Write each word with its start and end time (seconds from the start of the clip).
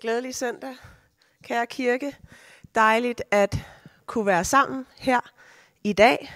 Glædelig 0.00 0.34
søndag, 0.34 0.76
kære 1.42 1.66
kirke. 1.66 2.16
Dejligt 2.74 3.22
at 3.30 3.58
kunne 4.06 4.26
være 4.26 4.44
sammen 4.44 4.86
her 4.98 5.20
i 5.84 5.92
dag. 5.92 6.32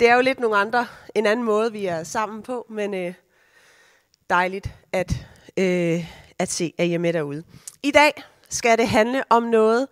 Det 0.00 0.08
er 0.08 0.14
jo 0.14 0.20
lidt 0.20 0.40
nogle 0.40 0.56
andre, 0.56 0.86
en 1.14 1.26
anden 1.26 1.44
måde, 1.44 1.72
vi 1.72 1.86
er 1.86 2.04
sammen 2.04 2.42
på, 2.42 2.66
men 2.70 2.94
øh, 2.94 3.14
dejligt 4.30 4.74
at, 4.92 5.26
øh, 5.56 6.14
at 6.38 6.48
se, 6.48 6.74
at 6.78 6.86
I 6.86 6.94
er 6.94 6.98
med 6.98 7.12
derude. 7.12 7.44
I 7.82 7.90
dag 7.90 8.12
skal 8.48 8.78
det 8.78 8.88
handle 8.88 9.24
om 9.30 9.42
noget 9.42 9.88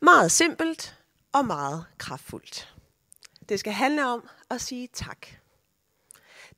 meget 0.00 0.32
simpelt 0.32 0.96
og 1.32 1.44
meget 1.44 1.84
kraftfuldt. 1.98 2.74
Det 3.48 3.60
skal 3.60 3.72
handle 3.72 4.06
om 4.06 4.28
at 4.50 4.60
sige 4.60 4.88
tak. 4.92 5.26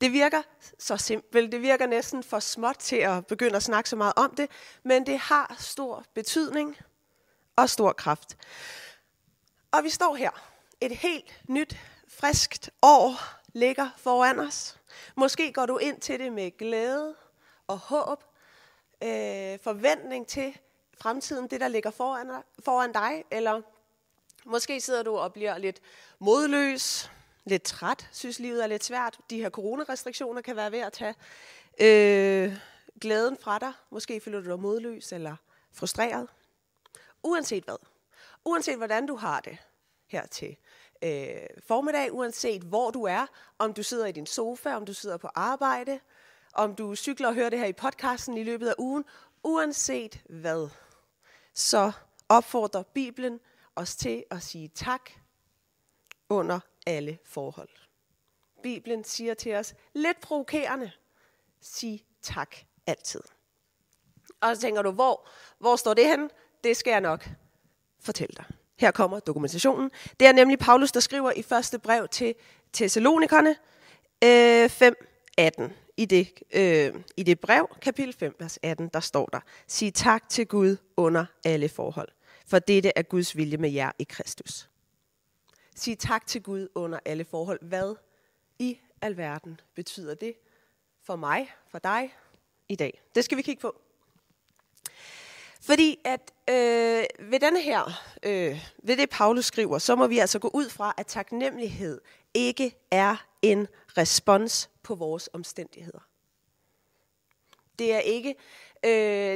Det 0.01 0.13
virker 0.13 0.41
så 0.79 0.97
simpelt, 0.97 1.51
det 1.51 1.61
virker 1.61 1.87
næsten 1.87 2.23
for 2.23 2.39
småt 2.39 2.77
til 2.77 2.95
at 2.95 3.27
begynde 3.27 3.55
at 3.55 3.63
snakke 3.63 3.89
så 3.89 3.95
meget 3.95 4.13
om 4.15 4.35
det, 4.35 4.49
men 4.83 5.05
det 5.05 5.19
har 5.19 5.55
stor 5.59 6.05
betydning 6.13 6.77
og 7.55 7.69
stor 7.69 7.93
kraft. 7.93 8.37
Og 9.71 9.83
vi 9.83 9.89
står 9.89 10.15
her. 10.15 10.31
Et 10.81 10.97
helt 10.97 11.41
nyt, 11.49 11.77
friskt 12.07 12.69
år 12.81 13.13
ligger 13.53 13.89
foran 13.97 14.39
os. 14.39 14.79
Måske 15.15 15.53
går 15.53 15.65
du 15.65 15.77
ind 15.77 16.01
til 16.01 16.19
det 16.19 16.33
med 16.33 16.57
glæde 16.57 17.15
og 17.67 17.77
håb, 17.77 18.23
øh, 19.03 19.59
forventning 19.63 20.27
til 20.27 20.57
fremtiden, 21.01 21.47
det 21.47 21.61
der 21.61 21.67
ligger 21.67 21.91
foran, 21.91 22.43
foran 22.65 22.91
dig, 22.91 23.23
eller 23.31 23.61
måske 24.45 24.81
sidder 24.81 25.03
du 25.03 25.17
og 25.17 25.33
bliver 25.33 25.57
lidt 25.57 25.81
modløs, 26.19 27.11
lidt 27.47 27.63
træt, 27.63 28.09
synes 28.11 28.39
livet 28.39 28.63
er 28.63 28.67
lidt 28.67 28.83
svært. 28.83 29.19
De 29.29 29.37
her 29.37 29.49
coronarestriktioner 29.49 30.41
kan 30.41 30.55
være 30.55 30.71
ved 30.71 30.79
at 30.79 30.93
tage 30.93 31.15
øh, 31.81 32.57
glæden 33.01 33.37
fra 33.41 33.59
dig. 33.59 33.73
Måske 33.89 34.19
føler 34.19 34.41
du 34.41 34.49
dig 34.49 34.59
modløs 34.59 35.11
eller 35.11 35.35
frustreret. 35.73 36.27
Uanset 37.23 37.63
hvad. 37.63 37.75
Uanset 38.45 38.77
hvordan 38.77 39.07
du 39.07 39.15
har 39.15 39.39
det 39.39 39.57
her 40.07 40.25
til 40.25 40.57
øh, 41.03 41.47
formiddag, 41.67 42.13
uanset 42.13 42.61
hvor 42.61 42.91
du 42.91 43.03
er, 43.03 43.25
om 43.59 43.73
du 43.73 43.83
sidder 43.83 44.05
i 44.05 44.11
din 44.11 44.25
sofa, 44.25 44.75
om 44.75 44.85
du 44.85 44.93
sidder 44.93 45.17
på 45.17 45.29
arbejde, 45.35 45.99
om 46.53 46.75
du 46.75 46.95
cykler 46.95 47.27
og 47.27 47.33
hører 47.33 47.49
det 47.49 47.59
her 47.59 47.65
i 47.65 47.73
podcasten 47.73 48.37
i 48.37 48.43
løbet 48.43 48.67
af 48.67 48.73
ugen, 48.77 49.05
uanset 49.43 50.21
hvad, 50.29 50.69
så 51.53 51.91
opfordrer 52.29 52.83
Bibelen 52.83 53.39
os 53.75 53.95
til 53.95 54.23
at 54.31 54.43
sige 54.43 54.67
tak 54.67 55.09
under 56.29 56.59
alle 56.87 57.17
forhold. 57.25 57.69
Bibelen 58.63 59.03
siger 59.03 59.33
til 59.33 59.55
os, 59.55 59.73
lidt 59.93 60.21
provokerende, 60.21 60.91
sig 61.61 62.05
tak 62.21 62.55
altid. 62.87 63.21
Og 64.41 64.55
så 64.55 64.61
tænker 64.61 64.81
du, 64.81 64.91
hvor, 64.91 65.27
hvor 65.59 65.75
står 65.75 65.93
det 65.93 66.05
hen? 66.05 66.29
Det 66.63 66.77
skal 66.77 66.91
jeg 66.91 67.01
nok 67.01 67.29
fortælle 67.99 68.33
dig. 68.37 68.45
Her 68.79 68.91
kommer 68.91 69.19
dokumentationen. 69.19 69.91
Det 70.19 70.27
er 70.27 70.31
nemlig 70.31 70.59
Paulus, 70.59 70.91
der 70.91 70.99
skriver 70.99 71.31
i 71.31 71.41
første 71.41 71.79
brev 71.79 72.07
til 72.07 72.35
Thessalonikerne 72.73 73.55
øh, 74.23 74.65
5.18. 74.65 75.69
I 75.97 76.05
det, 76.05 76.33
øh, 76.51 76.93
I 77.17 77.23
det 77.23 77.39
brev, 77.39 77.67
kapitel 77.81 78.13
5, 78.13 78.35
vers 78.39 78.59
18, 78.63 78.89
der 78.93 78.99
står 78.99 79.25
der, 79.25 79.39
Sig 79.67 79.93
tak 79.93 80.29
til 80.29 80.47
Gud 80.47 80.77
under 80.97 81.25
alle 81.45 81.69
forhold, 81.69 82.09
for 82.47 82.59
dette 82.59 82.91
er 82.95 83.01
Guds 83.01 83.37
vilje 83.37 83.57
med 83.57 83.69
jer 83.69 83.91
i 83.99 84.03
Kristus. 84.03 84.69
Sig 85.77 85.99
tak 85.99 86.27
til 86.27 86.43
Gud 86.43 86.67
under 86.75 86.99
alle 87.05 87.25
forhold. 87.25 87.59
Hvad 87.61 87.95
i 88.59 88.79
alverden 89.01 89.59
betyder 89.75 90.15
det 90.15 90.35
for 91.03 91.15
mig, 91.15 91.51
for 91.69 91.79
dig 91.79 92.13
i 92.69 92.75
dag? 92.75 93.01
Det 93.15 93.23
skal 93.23 93.37
vi 93.37 93.41
kigge 93.41 93.61
på. 93.61 93.81
Fordi 95.61 95.99
at 96.05 96.33
øh, 96.49 97.31
ved 97.31 97.39
denne 97.39 97.61
her, 97.61 97.83
øh, 98.23 98.59
ved 98.83 98.97
det 98.97 99.09
Paulus 99.09 99.45
skriver, 99.45 99.77
så 99.77 99.95
må 99.95 100.07
vi 100.07 100.19
altså 100.19 100.39
gå 100.39 100.49
ud 100.53 100.69
fra, 100.69 100.93
at 100.97 101.07
taknemmelighed 101.07 102.01
ikke 102.33 102.75
er 102.91 103.27
en 103.41 103.67
respons 103.97 104.69
på 104.83 104.95
vores 104.95 105.29
omstændigheder. 105.33 106.07
Det 107.79 107.93
er 107.93 107.99
ikke, 107.99 108.35
øh, 108.83 108.91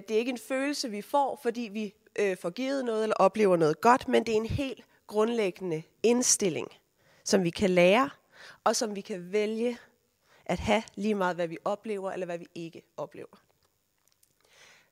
det 0.08 0.12
er 0.12 0.18
ikke 0.18 0.32
en 0.32 0.40
følelse, 0.48 0.90
vi 0.90 1.02
får, 1.02 1.40
fordi 1.44 1.62
vi 1.62 1.94
øh, 2.20 2.38
får 2.38 2.50
givet 2.50 2.86
noget 2.86 3.04
eller 3.04 3.16
oplever 3.16 3.58
noget 3.58 3.82
godt, 3.82 4.08
men 4.08 4.26
det 4.26 4.32
er 4.32 4.38
en 4.38 4.46
helt 4.46 4.86
grundlæggende 5.12 5.84
indstilling, 6.04 6.68
som 7.24 7.44
vi 7.44 7.50
kan 7.50 7.70
lære, 7.70 8.10
og 8.64 8.76
som 8.76 8.96
vi 8.96 9.02
kan 9.02 9.32
vælge 9.32 9.78
at 10.46 10.60
have 10.60 10.84
lige 10.96 11.16
meget, 11.16 11.36
hvad 11.36 11.48
vi 11.48 11.58
oplever, 11.66 12.12
eller 12.12 12.26
hvad 12.26 12.38
vi 12.38 12.48
ikke 12.56 12.82
oplever. 12.98 13.42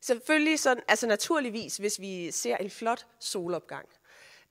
Selvfølgelig, 0.02 0.60
sådan, 0.60 0.84
altså 0.88 1.08
naturligvis, 1.08 1.78
hvis 1.78 2.00
vi 2.00 2.32
ser 2.32 2.58
en 2.58 2.70
flot 2.70 3.08
solopgang, 3.20 3.90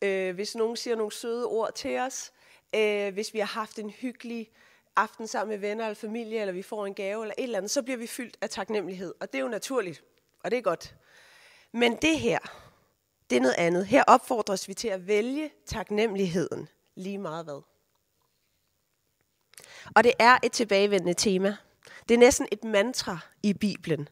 øh, 0.03 0.35
hvis 0.35 0.55
nogen 0.55 0.77
siger 0.77 0.97
nogle 0.97 1.13
søde 1.13 1.47
ord 1.47 1.75
til 1.75 1.99
os, 1.99 2.33
øh, 2.75 3.13
hvis 3.13 3.35
vi 3.35 3.39
har 3.39 3.47
haft 3.47 3.79
en 3.79 3.91
hyggelig 3.91 4.51
aften 4.97 5.27
sammen 5.27 5.51
med 5.51 5.59
venner 5.59 5.85
eller 5.85 5.95
familie, 5.95 6.41
eller 6.41 6.53
vi 6.53 6.63
får 6.63 6.87
en 6.87 6.95
gave 6.95 7.23
eller 7.23 7.35
et 7.39 7.43
eller 7.43 7.59
andet, 7.59 7.71
så 7.71 7.83
bliver 7.83 7.99
vi 7.99 8.07
fyldt 8.07 8.37
af 8.41 8.51
taknemmelighed. 8.51 9.15
Og 9.21 9.33
det 9.33 9.39
er 9.39 9.43
jo 9.43 9.49
naturligt, 9.49 10.03
og 10.45 10.51
det 10.51 10.57
er 10.57 10.63
godt. 10.63 10.95
Men 11.73 11.97
det 11.97 12.19
her, 12.19 12.68
det 13.31 13.37
er 13.37 13.41
noget 13.41 13.55
andet. 13.59 13.87
Her 13.87 14.05
opfordres 14.07 14.69
vi 14.69 14.75
til 14.75 14.89
at 14.89 15.07
vælge 15.07 15.51
taknemmeligheden 15.67 16.69
lige 16.95 17.19
meget 17.19 17.45
hvad. 17.45 17.63
Og 19.95 20.05
det 20.05 20.13
er 20.19 20.39
et 20.43 20.53
tilbagevendende 20.53 21.15
tema. 21.15 21.57
Det 22.09 22.15
er 22.15 22.19
næsten 22.19 22.49
et 22.53 22.65
mantra 22.65 23.19
i 23.43 23.53
Bibelen. 23.53 24.09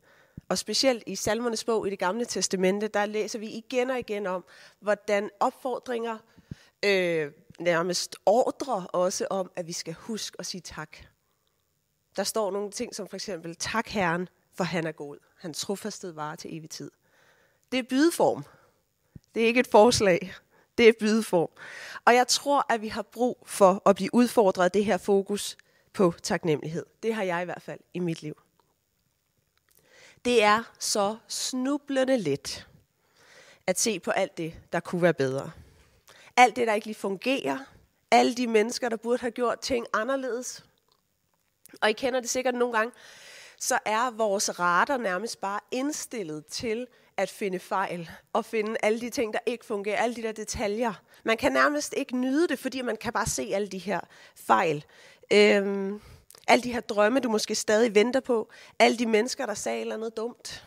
Og 0.48 0.58
specielt 0.58 1.02
i 1.06 1.16
Salmernes 1.16 1.64
bog 1.64 1.86
i 1.86 1.90
det 1.90 1.98
gamle 1.98 2.24
testamente, 2.24 2.88
der 2.88 3.06
læser 3.06 3.38
vi 3.38 3.48
igen 3.48 3.90
og 3.90 3.98
igen 3.98 4.26
om, 4.26 4.44
hvordan 4.80 5.30
opfordringer 5.40 6.18
øh, 6.84 7.32
nærmest 7.58 8.16
ordrer 8.26 8.84
også 8.84 9.26
om, 9.30 9.50
at 9.56 9.66
vi 9.66 9.72
skal 9.72 9.94
huske 9.94 10.36
at 10.38 10.46
sige 10.46 10.60
tak. 10.60 10.96
Der 12.16 12.24
står 12.24 12.50
nogle 12.50 12.70
ting 12.70 12.94
som 12.94 13.08
for 13.08 13.16
eksempel, 13.16 13.56
tak 13.56 13.88
Herren, 13.88 14.28
for 14.54 14.64
han 14.64 14.86
er 14.86 14.92
god. 14.92 15.16
Hans 15.38 15.60
trofasthed 15.60 16.12
varer 16.12 16.36
til 16.36 16.56
evig 16.56 16.70
tid. 16.70 16.90
Det 17.72 17.78
er 17.78 17.82
bydeform. 17.82 18.44
Det 19.36 19.42
er 19.42 19.46
ikke 19.46 19.60
et 19.60 19.66
forslag. 19.66 20.34
Det 20.78 20.88
er 20.88 20.92
bydeform. 21.00 21.48
Og 22.04 22.14
jeg 22.14 22.28
tror, 22.28 22.66
at 22.68 22.82
vi 22.82 22.88
har 22.88 23.02
brug 23.02 23.42
for 23.46 23.82
at 23.88 23.96
blive 23.96 24.14
udfordret 24.14 24.64
af 24.64 24.70
det 24.70 24.84
her 24.84 24.98
fokus 24.98 25.56
på 25.92 26.14
taknemmelighed. 26.22 26.86
Det 27.02 27.14
har 27.14 27.22
jeg 27.22 27.42
i 27.42 27.44
hvert 27.44 27.62
fald 27.62 27.80
i 27.94 27.98
mit 27.98 28.22
liv. 28.22 28.36
Det 30.24 30.42
er 30.42 30.62
så 30.78 31.16
snublende 31.28 32.18
let 32.18 32.66
at 33.66 33.80
se 33.80 34.00
på 34.00 34.10
alt 34.10 34.36
det, 34.36 34.54
der 34.72 34.80
kunne 34.80 35.02
være 35.02 35.14
bedre. 35.14 35.50
Alt 36.36 36.56
det, 36.56 36.66
der 36.66 36.74
ikke 36.74 36.86
lige 36.86 36.96
fungerer. 36.96 37.58
Alle 38.10 38.34
de 38.34 38.46
mennesker, 38.46 38.88
der 38.88 38.96
burde 38.96 39.20
have 39.20 39.30
gjort 39.30 39.60
ting 39.60 39.86
anderledes. 39.92 40.64
Og 41.80 41.90
I 41.90 41.92
kender 41.92 42.20
det 42.20 42.30
sikkert 42.30 42.54
nogle 42.54 42.78
gange. 42.78 42.92
Så 43.60 43.78
er 43.84 44.10
vores 44.10 44.58
radar 44.58 44.96
nærmest 44.96 45.40
bare 45.40 45.60
indstillet 45.70 46.46
til 46.46 46.86
at 47.16 47.30
finde 47.30 47.58
fejl 47.58 48.10
og 48.32 48.44
finde 48.44 48.76
alle 48.82 49.00
de 49.00 49.10
ting, 49.10 49.32
der 49.32 49.38
ikke 49.46 49.66
fungerer, 49.66 50.02
alle 50.02 50.16
de 50.16 50.22
der 50.22 50.32
detaljer. 50.32 50.92
Man 51.24 51.36
kan 51.36 51.52
nærmest 51.52 51.94
ikke 51.96 52.16
nyde 52.16 52.48
det, 52.48 52.58
fordi 52.58 52.82
man 52.82 52.96
kan 52.96 53.12
bare 53.12 53.26
se 53.26 53.50
alle 53.54 53.68
de 53.68 53.78
her 53.78 54.00
fejl. 54.34 54.84
Øhm, 55.32 56.00
alle 56.48 56.62
de 56.62 56.72
her 56.72 56.80
drømme, 56.80 57.20
du 57.20 57.28
måske 57.28 57.54
stadig 57.54 57.94
venter 57.94 58.20
på. 58.20 58.50
Alle 58.78 58.98
de 58.98 59.06
mennesker, 59.06 59.46
der 59.46 59.54
sagde 59.54 59.80
eller 59.80 59.96
noget 59.96 60.16
dumt. 60.16 60.64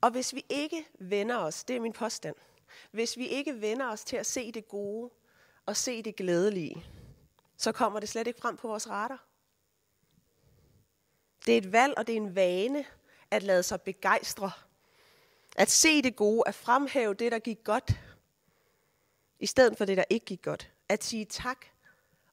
Og 0.00 0.10
hvis 0.10 0.34
vi 0.34 0.44
ikke 0.48 0.86
vender 0.98 1.36
os, 1.36 1.64
det 1.64 1.76
er 1.76 1.80
min 1.80 1.92
påstand, 1.92 2.36
hvis 2.90 3.16
vi 3.16 3.26
ikke 3.26 3.60
vender 3.60 3.86
os 3.86 4.04
til 4.04 4.16
at 4.16 4.26
se 4.26 4.52
det 4.52 4.68
gode 4.68 5.10
og 5.66 5.76
se 5.76 6.02
det 6.02 6.16
glædelige, 6.16 6.84
så 7.56 7.72
kommer 7.72 8.00
det 8.00 8.08
slet 8.08 8.26
ikke 8.26 8.40
frem 8.40 8.56
på 8.56 8.68
vores 8.68 8.90
radar. 8.90 9.26
Det 11.46 11.54
er 11.54 11.58
et 11.58 11.72
valg, 11.72 11.94
og 11.96 12.06
det 12.06 12.12
er 12.12 12.16
en 12.16 12.34
vane 12.34 12.84
at 13.30 13.42
lade 13.42 13.62
sig 13.62 13.80
begejstre 13.80 14.50
at 15.56 15.70
se 15.70 16.02
det 16.02 16.16
gode, 16.16 16.42
at 16.46 16.54
fremhæve 16.54 17.14
det, 17.14 17.32
der 17.32 17.38
gik 17.38 17.64
godt, 17.64 17.90
i 19.40 19.46
stedet 19.46 19.78
for 19.78 19.84
det, 19.84 19.96
der 19.96 20.04
ikke 20.10 20.26
gik 20.26 20.42
godt. 20.42 20.70
At 20.88 21.04
sige 21.04 21.24
tak 21.24 21.66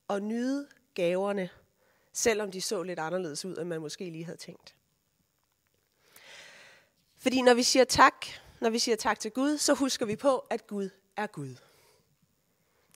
og 0.08 0.22
nyde 0.22 0.68
gaverne, 0.94 1.50
selvom 2.14 2.52
de 2.52 2.62
så 2.62 2.84
lidt 2.84 3.00
anderledes 3.00 3.46
ud, 3.46 3.58
end 3.58 3.70
man 3.70 3.82
måske 3.82 4.10
lige 4.10 4.26
havde 4.26 4.38
tænkt. 4.38 4.76
Fordi 7.18 7.42
når 7.42 7.54
vi 7.54 7.64
siger 7.64 7.86
tak, 7.86 8.26
når 8.62 8.70
vi 8.70 8.80
siger 8.80 8.96
tak 8.96 9.20
til 9.20 9.32
Gud, 9.32 9.58
så 9.58 9.74
husker 9.74 10.06
vi 10.06 10.16
på, 10.16 10.38
at 10.38 10.68
Gud 10.68 10.90
er 11.18 11.28
Gud. 11.28 11.56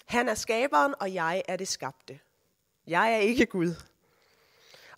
Han 0.06 0.30
er 0.30 0.36
skaberen, 0.36 0.96
og 1.00 1.14
jeg 1.14 1.44
er 1.48 1.56
det 1.56 1.68
skabte. 1.68 2.20
Jeg 2.88 3.14
er 3.14 3.18
ikke 3.18 3.46
Gud. 3.46 3.74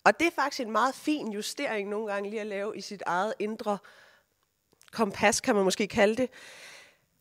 Og 0.04 0.20
det 0.20 0.26
er 0.26 0.30
faktisk 0.30 0.60
en 0.60 0.70
meget 0.70 0.94
fin 0.94 1.32
justering 1.32 1.88
nogle 1.88 2.12
gange 2.12 2.30
lige 2.30 2.40
at 2.40 2.46
lave 2.46 2.76
i 2.76 2.80
sit 2.80 3.02
eget 3.06 3.34
indre 3.38 3.78
kompas, 4.90 5.40
kan 5.40 5.54
man 5.54 5.64
måske 5.64 5.88
kalde 5.88 6.16
det. 6.16 6.30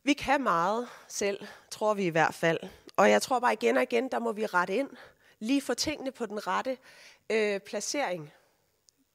Vi 0.03 0.13
kan 0.13 0.43
meget 0.43 0.89
selv, 1.07 1.47
tror 1.71 1.93
vi 1.93 2.05
i 2.05 2.09
hvert 2.09 2.33
fald. 2.33 2.59
Og 2.95 3.09
jeg 3.09 3.21
tror 3.21 3.39
bare 3.39 3.53
igen 3.53 3.77
og 3.77 3.83
igen, 3.83 4.11
der 4.11 4.19
må 4.19 4.31
vi 4.31 4.45
rette 4.45 4.75
ind. 4.75 4.89
Lige 5.39 5.61
få 5.61 5.73
tingene 5.73 6.11
på 6.11 6.25
den 6.25 6.47
rette 6.47 6.77
øh, 7.29 7.59
placering. 7.59 8.33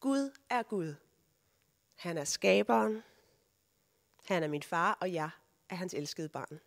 Gud 0.01 0.31
er 0.51 0.62
Gud. 0.62 0.95
Han 1.95 2.19
er 2.19 2.25
skaberen. 2.25 3.03
Han 4.29 4.43
er 4.43 4.49
min 4.49 4.62
far, 4.62 4.99
og 5.00 5.12
jeg 5.12 5.31
er 5.69 5.75
hans 5.75 5.95
elskede 5.95 6.29
barn. 6.29 6.61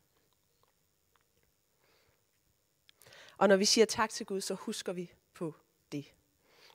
Og 3.37 3.47
når 3.47 3.55
vi 3.55 3.65
siger 3.65 3.85
tak 3.85 4.09
til 4.09 4.25
Gud, 4.25 4.41
så 4.41 4.53
husker 4.53 4.93
vi 4.93 5.11
på 5.33 5.55
det. 5.91 6.05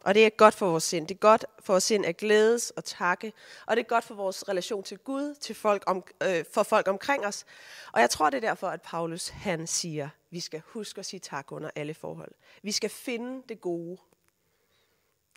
Og 0.05 0.15
det 0.15 0.27
er 0.27 0.31
godt 0.31 0.55
for 0.55 0.67
vores 0.71 0.85
sind. 0.85 1.07
Det 1.07 1.15
er 1.15 1.19
godt 1.19 1.45
for 1.61 1.73
vores 1.73 1.85
sind 1.85 2.07
at 2.07 2.17
glædes 2.17 2.71
og 2.71 2.85
takke. 2.85 3.33
Og 3.67 3.77
det 3.77 3.83
er 3.83 3.89
godt 3.89 4.05
for 4.05 4.15
vores 4.15 4.49
relation 4.49 4.83
til 4.83 4.99
Gud, 4.99 5.35
til 5.35 5.55
folk 5.55 5.85
om, 5.87 6.05
øh, 6.23 6.45
for 6.53 6.63
folk 6.63 6.89
omkring 6.89 7.27
os. 7.27 7.45
Og 7.93 8.01
jeg 8.01 8.11
tror, 8.11 8.31
det 8.31 8.37
er 8.37 8.49
derfor, 8.49 8.69
at 8.69 8.83
Paulus 8.83 9.29
han 9.29 9.67
siger, 9.67 10.09
vi 10.31 10.41
skal 10.41 10.63
huske 10.67 10.99
at 10.99 11.07
sige 11.07 11.21
tak 11.21 11.53
under 11.53 11.71
alle 11.75 11.95
forhold. 11.95 12.33
Vi 12.63 12.73
skal 12.73 12.91
finde 12.91 13.43
det 13.49 13.61
gode. 13.61 13.99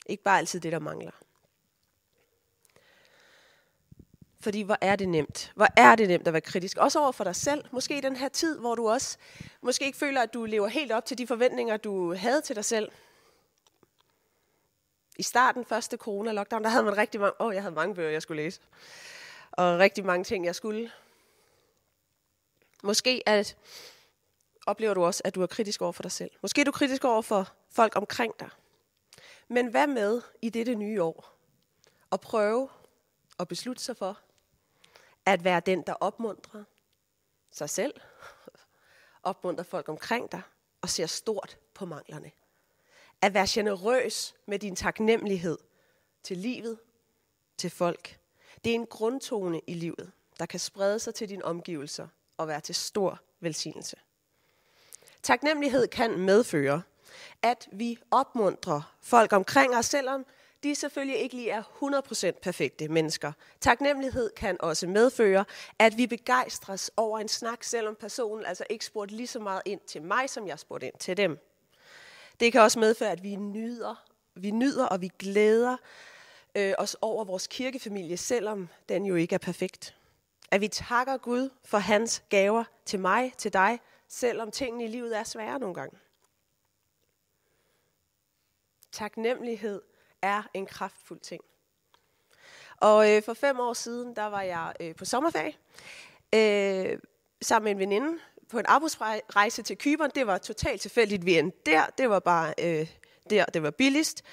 Ikke 0.05 0.23
bare 0.23 0.37
altid 0.37 0.59
det, 0.59 0.71
der 0.71 0.79
mangler. 0.79 1.11
Fordi 4.39 4.61
hvor 4.61 4.77
er 4.81 4.95
det 4.95 5.09
nemt. 5.09 5.51
Hvor 5.55 5.67
er 5.77 5.95
det 5.95 6.07
nemt 6.07 6.27
at 6.27 6.33
være 6.33 6.41
kritisk. 6.41 6.77
Også 6.77 6.99
over 6.99 7.11
for 7.11 7.23
dig 7.23 7.35
selv. 7.35 7.65
Måske 7.71 7.97
i 7.97 8.01
den 8.01 8.15
her 8.15 8.29
tid, 8.29 8.59
hvor 8.59 8.75
du 8.75 8.89
også 8.89 9.17
måske 9.61 9.85
ikke 9.85 9.97
føler, 9.97 10.21
at 10.21 10.33
du 10.33 10.45
lever 10.45 10.67
helt 10.67 10.91
op 10.91 11.05
til 11.05 11.17
de 11.17 11.27
forventninger, 11.27 11.77
du 11.77 12.13
havde 12.13 12.41
til 12.41 12.55
dig 12.55 12.65
selv. 12.65 12.91
I 15.17 15.23
starten, 15.23 15.65
første 15.65 15.97
corona-lockdown, 15.97 16.63
der 16.63 16.69
havde 16.69 16.83
man 16.83 16.97
rigtig 16.97 17.21
mange... 17.21 17.41
Åh, 17.41 17.47
oh, 17.47 17.53
jeg 17.53 17.63
havde 17.63 17.75
mange 17.75 17.95
bøger, 17.95 18.09
jeg 18.09 18.21
skulle 18.21 18.43
læse. 18.43 18.61
Og 19.51 19.79
rigtig 19.79 20.05
mange 20.05 20.23
ting, 20.23 20.45
jeg 20.45 20.55
skulle. 20.55 20.91
Måske 22.83 23.23
at, 23.25 23.57
oplever 24.65 24.93
du 24.93 25.05
også, 25.05 25.21
at 25.25 25.35
du 25.35 25.41
er 25.41 25.47
kritisk 25.47 25.81
over 25.81 25.91
for 25.91 26.03
dig 26.03 26.11
selv. 26.11 26.31
Måske 26.41 26.61
er 26.61 26.65
du 26.65 26.71
kritisk 26.71 27.03
over 27.03 27.21
for 27.21 27.53
folk 27.69 27.95
omkring 27.95 28.33
dig. 28.39 28.49
Men 29.47 29.67
hvad 29.67 29.87
med 29.87 30.21
i 30.41 30.49
dette 30.49 30.75
nye 30.75 31.03
år? 31.03 31.37
At 32.11 32.21
prøve 32.21 32.69
at 33.39 33.47
beslutte 33.47 33.83
sig 33.83 33.97
for, 33.97 34.19
at 35.25 35.43
være 35.43 35.59
den, 35.59 35.81
der 35.81 35.93
opmuntrer 35.93 36.63
sig 37.51 37.69
selv, 37.69 37.93
opmuntrer 39.23 39.63
folk 39.63 39.89
omkring 39.89 40.31
dig 40.31 40.41
og 40.81 40.89
ser 40.89 41.05
stort 41.05 41.57
på 41.73 41.85
manglerne. 41.85 42.31
At 43.21 43.33
være 43.33 43.47
generøs 43.49 44.35
med 44.45 44.59
din 44.59 44.75
taknemmelighed 44.75 45.57
til 46.23 46.37
livet, 46.37 46.79
til 47.57 47.69
folk. 47.69 48.19
Det 48.63 48.69
er 48.69 48.75
en 48.75 48.85
grundtone 48.85 49.61
i 49.67 49.73
livet, 49.73 50.11
der 50.39 50.45
kan 50.45 50.59
sprede 50.59 50.99
sig 50.99 51.15
til 51.15 51.29
dine 51.29 51.45
omgivelser 51.45 52.07
og 52.37 52.47
være 52.47 52.61
til 52.61 52.75
stor 52.75 53.19
velsignelse. 53.39 53.95
Taknemmelighed 55.23 55.87
kan 55.87 56.19
medføre, 56.19 56.81
at 57.41 57.67
vi 57.71 57.97
opmuntrer 58.11 58.95
folk 59.01 59.33
omkring 59.33 59.75
os, 59.75 59.85
selvom 59.85 60.25
de 60.63 60.75
selvfølgelig 60.75 61.17
ikke 61.17 61.35
lige 61.35 61.49
er 61.49 61.63
100% 62.33 62.39
perfekte 62.41 62.87
mennesker. 62.87 63.31
Taknemmelighed 63.61 64.29
kan 64.29 64.57
også 64.59 64.87
medføre, 64.87 65.45
at 65.79 65.97
vi 65.97 66.07
begejstres 66.07 66.91
over 66.97 67.19
en 67.19 67.27
snak, 67.27 67.63
selvom 67.63 67.95
personen 67.95 68.45
altså 68.45 68.63
ikke 68.69 68.85
spurgte 68.85 69.15
lige 69.15 69.27
så 69.27 69.39
meget 69.39 69.61
ind 69.65 69.79
til 69.87 70.01
mig, 70.01 70.29
som 70.29 70.47
jeg 70.47 70.59
spurgte 70.59 70.87
ind 70.87 70.95
til 70.99 71.17
dem. 71.17 71.39
Det 72.39 72.51
kan 72.51 72.61
også 72.61 72.79
medføre, 72.79 73.11
at 73.11 73.23
vi 73.23 73.35
nyder, 73.35 74.05
vi 74.35 74.51
nyder 74.51 74.85
og 74.85 75.01
vi 75.01 75.11
glæder 75.19 75.77
øh, 76.55 76.73
os 76.77 76.97
over 77.01 77.25
vores 77.25 77.47
kirkefamilie, 77.47 78.17
selvom 78.17 78.69
den 78.89 79.05
jo 79.05 79.15
ikke 79.15 79.35
er 79.35 79.39
perfekt. 79.39 79.95
At 80.51 80.61
vi 80.61 80.67
takker 80.67 81.17
Gud 81.17 81.49
for 81.65 81.77
hans 81.77 82.23
gaver 82.29 82.63
til 82.85 82.99
mig, 82.99 83.33
til 83.37 83.53
dig, 83.53 83.79
selvom 84.07 84.51
tingene 84.51 84.83
i 84.83 84.87
livet 84.87 85.17
er 85.17 85.23
svære 85.23 85.59
nogle 85.59 85.75
gange. 85.75 85.97
Taknemmelighed 88.91 89.81
er 90.21 90.43
en 90.53 90.65
kraftfuld 90.65 91.19
ting. 91.19 91.43
Og 92.77 93.11
øh, 93.11 93.23
for 93.23 93.33
fem 93.33 93.59
år 93.59 93.73
siden, 93.73 94.15
der 94.15 94.25
var 94.25 94.41
jeg 94.41 94.73
øh, 94.79 94.95
på 94.95 95.05
sommerferie 95.05 95.53
øh, 96.35 96.99
sammen 97.41 97.65
med 97.65 97.71
en 97.71 97.79
veninde 97.79 98.19
på 98.49 98.59
en 98.59 98.65
arbejdsrejse 98.67 99.61
til 99.63 99.77
Kyberen. 99.77 100.11
Det 100.15 100.27
var 100.27 100.37
totalt 100.37 100.81
tilfældigt, 100.81 101.25
vi 101.25 101.37
endte 101.37 101.57
der. 101.65 101.85
Det 101.97 102.09
var 102.09 102.19
bare 102.19 102.53
øh, 102.59 102.87
der, 103.29 103.45
det 103.45 103.63
var 103.63 103.71
billigst. 103.71 104.23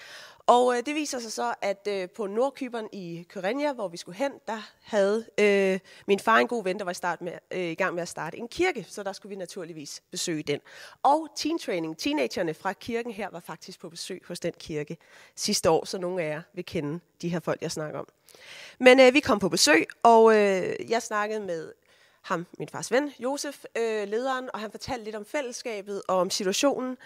Og 0.47 0.77
øh, 0.77 0.87
det 0.87 0.95
viser 0.95 1.19
sig 1.19 1.33
så, 1.33 1.55
at 1.63 1.89
øh, 1.91 2.09
på 2.17 2.27
Nordkyberen 2.27 2.89
i 2.93 3.27
Kyrenia, 3.29 3.73
hvor 3.73 3.89
vi 3.89 3.97
skulle 3.97 4.19
hen, 4.19 4.33
der 4.47 4.71
havde 4.83 5.27
øh, 5.39 5.81
min 6.07 6.19
far 6.19 6.39
en 6.39 6.49
god 6.49 6.65
ven, 6.65 6.79
der 6.79 6.85
var 6.85 6.91
i, 6.91 6.95
start 6.95 7.23
med, 7.23 7.33
øh, 7.51 7.61
i 7.61 7.75
gang 7.75 7.95
med 7.95 8.03
at 8.03 8.09
starte 8.09 8.39
en 8.39 8.49
kirke, 8.49 8.87
så 8.89 9.03
der 9.03 9.13
skulle 9.13 9.31
vi 9.31 9.37
naturligvis 9.37 10.03
besøge 10.11 10.43
den. 10.43 10.61
Og 11.03 11.29
teen 11.37 11.59
training, 11.59 11.99
teenagerne 11.99 12.55
fra 12.55 12.73
kirken 12.73 13.13
her, 13.13 13.31
var 13.31 13.41
faktisk 13.41 13.81
på 13.81 13.89
besøg 13.89 14.23
hos 14.29 14.41
den 14.41 14.53
kirke 14.59 14.97
sidste 15.37 15.71
år, 15.71 15.85
så 15.85 15.99
nogle 15.99 16.23
af 16.23 16.29
jer 16.29 16.43
vil 16.55 16.65
kende 16.65 17.01
de 17.23 17.29
her 17.29 17.41
folk, 17.41 17.63
jeg 17.63 17.71
snakker 17.71 17.99
om. 17.99 18.09
Men 18.79 19.01
øh, 19.01 19.15
vi 19.15 19.21
kom 19.21 19.39
på 19.39 19.49
besøg, 19.49 19.87
og 20.03 20.37
øh, 20.37 20.91
jeg 20.91 21.03
snakkede 21.03 21.41
med 21.41 21.73
ham, 22.23 22.47
min 22.59 22.69
fars 22.69 22.91
ven, 22.91 23.13
Josef, 23.19 23.65
øh, 23.77 24.09
lederen, 24.09 24.51
og 24.55 24.61
han 24.61 24.71
fortalte 24.71 25.05
lidt 25.05 25.17
om 25.17 25.25
fællesskabet 25.25 26.03
og 26.09 26.17
om 26.17 26.31
situationen. 26.31 26.97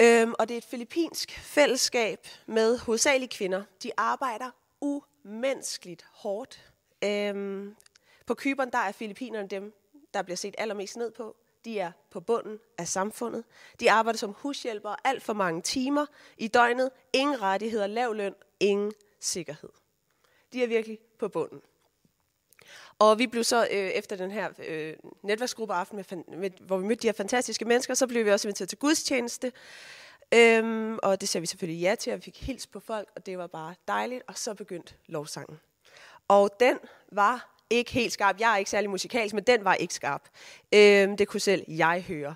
Øhm, 0.00 0.34
og 0.38 0.48
det 0.48 0.54
er 0.54 0.58
et 0.58 0.64
filippinsk 0.64 1.38
fællesskab 1.38 2.26
med 2.46 2.78
hovedsageligt 2.78 3.32
kvinder. 3.32 3.62
De 3.82 3.90
arbejder 3.96 4.50
umenneskeligt 4.80 6.06
hårdt. 6.12 6.72
Øhm, 7.04 7.76
på 8.26 8.34
Kyberen, 8.34 8.70
der 8.70 8.78
er 8.78 8.92
filippinerne 8.92 9.48
dem, 9.48 9.74
der 10.14 10.22
bliver 10.22 10.36
set 10.36 10.54
allermest 10.58 10.96
ned 10.96 11.10
på. 11.10 11.36
De 11.64 11.78
er 11.78 11.92
på 12.10 12.20
bunden 12.20 12.58
af 12.78 12.88
samfundet. 12.88 13.44
De 13.80 13.90
arbejder 13.90 14.18
som 14.18 14.34
hushjælpere 14.38 14.96
alt 15.04 15.22
for 15.22 15.32
mange 15.32 15.62
timer 15.62 16.06
i 16.38 16.48
døgnet. 16.48 16.90
Ingen 17.12 17.42
rettigheder, 17.42 17.86
lav 17.86 18.14
løn, 18.14 18.34
ingen 18.60 18.92
sikkerhed. 19.20 19.70
De 20.52 20.62
er 20.62 20.66
virkelig 20.66 20.98
på 21.18 21.28
bunden. 21.28 21.60
Og 22.98 23.18
vi 23.18 23.26
blev 23.26 23.44
så, 23.44 23.68
øh, 23.70 23.76
efter 23.76 24.16
den 24.16 24.30
her 24.30 24.48
øh, 24.66 24.94
netværksgruppe 25.22 25.74
aften, 25.74 25.96
med, 25.96 26.36
med, 26.36 26.50
hvor 26.60 26.78
vi 26.78 26.86
mødte 26.86 27.02
de 27.02 27.08
her 27.08 27.12
fantastiske 27.12 27.64
mennesker, 27.64 27.94
så 27.94 28.06
blev 28.06 28.24
vi 28.24 28.30
også 28.30 28.48
inviteret 28.48 28.68
til 28.68 28.78
gudstjeneste. 28.78 29.52
Øhm, 30.34 30.98
og 31.02 31.20
det 31.20 31.28
ser 31.28 31.40
vi 31.40 31.46
selvfølgelig 31.46 31.80
ja 31.82 31.94
til, 31.94 32.12
og 32.12 32.16
vi 32.16 32.22
fik 32.22 32.46
hils 32.46 32.66
på 32.66 32.80
folk, 32.80 33.08
og 33.16 33.26
det 33.26 33.38
var 33.38 33.46
bare 33.46 33.74
dejligt. 33.88 34.22
Og 34.28 34.38
så 34.38 34.54
begyndte 34.54 34.94
lovsangen. 35.06 35.60
Og 36.28 36.50
den 36.60 36.78
var 37.12 37.56
ikke 37.70 37.92
helt 37.92 38.12
skarp. 38.12 38.40
Jeg 38.40 38.52
er 38.52 38.56
ikke 38.56 38.70
særlig 38.70 38.90
musikalsk, 38.90 39.34
men 39.34 39.44
den 39.44 39.64
var 39.64 39.74
ikke 39.74 39.94
skarp. 39.94 40.28
Øhm, 40.74 41.16
det 41.16 41.28
kunne 41.28 41.40
selv 41.40 41.64
jeg 41.68 42.04
høre. 42.08 42.34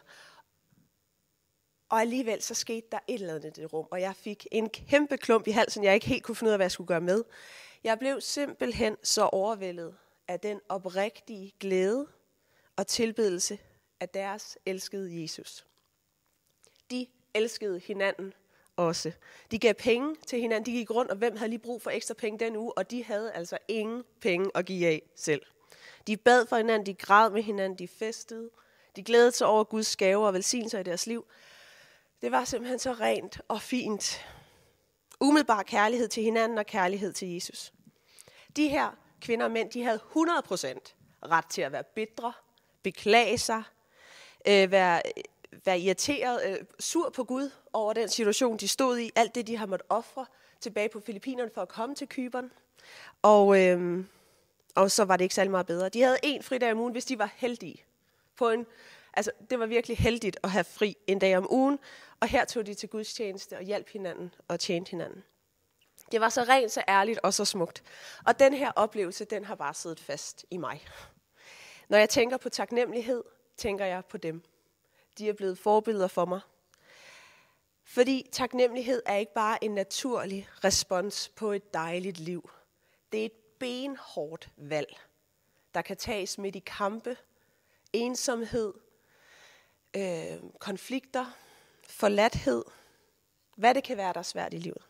Og 1.91 2.01
alligevel 2.01 2.43
så 2.43 2.55
skete 2.55 2.87
der 2.93 2.99
et 3.09 3.21
eller 3.21 3.35
andet 3.35 3.59
i 3.59 3.61
det 3.61 3.73
rum, 3.73 3.87
og 3.91 4.01
jeg 4.01 4.17
fik 4.17 4.47
en 4.53 4.69
kæmpe 4.69 5.17
klump 5.17 5.47
i 5.47 5.51
halsen, 5.51 5.85
jeg 5.85 5.95
ikke 5.95 6.07
helt 6.07 6.23
kunne 6.23 6.37
finde 6.37 6.49
ud 6.49 6.53
af, 6.53 6.59
hvad 6.59 6.65
jeg 6.65 6.71
skulle 6.71 6.89
gøre 6.89 7.01
med. 7.01 7.25
Jeg 7.85 7.99
blev 7.99 8.21
simpelthen 8.21 8.97
så 9.03 9.23
overvældet 9.23 9.95
af 10.31 10.41
den 10.41 10.61
oprigtige 10.69 11.53
glæde 11.61 12.07
og 12.77 12.87
tilbedelse 12.87 13.59
af 14.01 14.09
deres 14.09 14.59
elskede 14.67 15.23
Jesus. 15.23 15.67
De 16.91 17.07
elskede 17.35 17.79
hinanden 17.79 18.33
også. 18.77 19.13
De 19.51 19.59
gav 19.59 19.75
penge 19.75 20.17
til 20.27 20.41
hinanden, 20.41 20.67
de 20.67 20.79
gik 20.79 20.91
rundt, 20.91 21.11
og 21.11 21.17
hvem 21.17 21.37
havde 21.37 21.51
lige 21.51 21.59
brug 21.59 21.83
for 21.83 21.91
ekstra 21.91 22.15
penge 22.15 22.39
den 22.39 22.57
uge, 22.57 22.79
og 22.79 22.91
de 22.91 23.05
havde 23.05 23.33
altså 23.33 23.59
ingen 23.69 24.05
penge 24.21 24.51
at 24.55 24.67
give 24.67 24.87
af 24.87 25.03
selv. 25.17 25.43
De 26.07 26.17
bad 26.17 26.47
for 26.47 26.57
hinanden, 26.57 26.87
de 26.87 26.95
græd 26.95 27.31
med 27.31 27.43
hinanden, 27.43 27.79
de 27.79 27.89
festede, 27.89 28.51
de 28.97 29.03
glædede 29.03 29.33
sig 29.33 29.47
over 29.47 29.65
Guds 29.65 29.97
gaver 29.97 30.27
og 30.27 30.35
velsignelser 30.35 30.79
i 30.79 30.83
deres 30.83 31.07
liv. 31.07 31.27
Det 32.23 32.33
var 32.33 32.45
simpelthen 32.45 32.79
så 32.79 32.93
rent 32.93 33.41
og 33.49 33.63
fint. 33.63 34.27
Umiddelbar 35.21 35.63
kærlighed 35.63 36.09
til 36.09 36.23
hinanden 36.23 36.59
og 36.59 36.67
kærlighed 36.67 37.13
til 37.13 37.29
Jesus. 37.29 37.73
De 38.57 38.69
her 38.69 38.97
kvinder 39.21 39.45
og 39.45 39.53
mænd, 39.53 39.71
de 39.71 39.83
havde 39.83 40.01
100% 40.17 40.95
ret 41.23 41.45
til 41.51 41.63
at 41.63 41.73
være 41.73 41.85
bitre, 41.85 42.33
beklage 42.83 43.39
sig, 43.39 43.63
øh, 44.49 44.71
være, 44.71 45.03
øh, 45.17 45.23
være 45.65 45.81
irriteret, 45.81 46.41
øh, 46.47 46.57
sur 46.79 47.11
på 47.11 47.25
Gud 47.25 47.51
over 47.73 47.93
den 47.93 48.09
situation, 48.09 48.57
de 48.57 48.69
stod 48.69 48.99
i, 48.99 49.11
alt 49.17 49.35
det, 49.35 49.47
de 49.47 49.57
har 49.57 49.67
måttet 49.67 49.87
ofre 49.89 50.27
tilbage 50.61 50.89
på 50.89 51.01
Filippinerne 51.01 51.51
for 51.55 51.63
at 51.63 51.69
komme 51.69 51.95
til 51.95 52.09
Kyberen. 52.09 52.53
Og, 53.23 53.65
øh, 53.65 54.05
og 54.75 54.91
så 54.91 55.05
var 55.05 55.17
det 55.17 55.25
ikke 55.25 55.35
særlig 55.35 55.51
meget 55.51 55.67
bedre. 55.67 55.89
De 55.89 56.03
havde 56.03 56.19
en 56.23 56.43
fridag 56.43 56.73
om 56.73 56.79
ugen, 56.79 56.93
hvis 56.93 57.05
de 57.05 57.19
var 57.19 57.33
heldige. 57.37 57.85
På 58.37 58.51
en, 58.51 58.67
altså, 59.15 59.31
det 59.51 59.59
var 59.59 59.67
virkelig 59.67 59.99
heldigt 59.99 60.39
at 60.43 60.51
have 60.51 60.65
fri 60.65 60.97
en 61.07 61.19
dag 61.19 61.37
om 61.37 61.53
ugen, 61.53 61.79
og 62.21 62.29
her 62.29 62.45
tog 62.45 62.67
de 62.67 62.75
til 62.75 62.89
gudstjeneste 62.89 63.57
og 63.57 63.63
hjalp 63.63 63.89
hinanden 63.89 64.35
og 64.49 64.61
tjente 64.61 64.91
hinanden. 64.91 65.25
Det 66.13 66.21
var 66.21 66.29
så 66.29 66.43
rent, 66.43 66.73
så 66.73 66.83
ærligt 66.89 67.19
og 67.23 67.35
så 67.35 67.45
smukt. 67.45 67.83
Og 68.27 68.39
den 68.39 68.55
her 68.55 68.73
oplevelse, 68.77 69.25
den 69.25 69.45
har 69.45 69.55
bare 69.55 69.75
siddet 69.75 70.01
fast 70.01 70.47
i 70.51 70.57
mig. 70.57 70.87
Når 71.89 71.99
jeg 71.99 72.09
tænker 72.09 72.37
på 72.37 72.49
taknemmelighed, 72.49 73.25
tænker 73.57 73.85
jeg 73.85 74.05
på 74.05 74.17
dem. 74.17 74.43
De 75.19 75.29
er 75.29 75.33
blevet 75.33 75.59
forbilleder 75.59 76.09
for 76.09 76.25
mig. 76.25 76.41
Fordi 77.85 78.29
taknemmelighed 78.33 79.03
er 79.07 79.17
ikke 79.17 79.35
bare 79.35 79.65
en 79.65 79.71
naturlig 79.71 80.49
respons 80.65 81.29
på 81.29 81.53
et 81.53 81.75
dejligt 81.75 82.19
liv. 82.19 82.51
Det 83.13 83.21
er 83.21 83.25
et 83.25 83.33
benhårdt 83.59 84.51
valg, 84.57 85.01
der 85.75 85.83
kan 85.83 85.97
tages 85.97 86.39
midt 86.39 86.57
i 86.57 86.63
kampe, 86.67 87.17
ensomhed, 87.93 88.75
øh, 89.97 90.51
konflikter, 90.59 91.27
forladthed, 91.89 92.65
hvad 93.57 93.75
det 93.75 93.85
kan 93.85 93.97
være, 93.97 94.13
der 94.13 94.19
er 94.19 94.23
svært 94.23 94.55
i 94.55 94.59
livet. 94.59 94.90